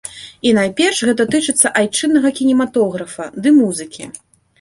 [0.51, 4.09] І найперш гэта тычыцца айчыннага кінематографа ды музыкі.